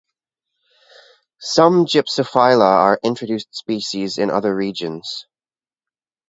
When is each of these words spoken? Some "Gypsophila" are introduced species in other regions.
Some 1.41 1.85
"Gypsophila" 1.85 2.63
are 2.65 2.99
introduced 3.03 3.53
species 3.55 4.17
in 4.17 4.31
other 4.31 4.55
regions. 4.55 5.27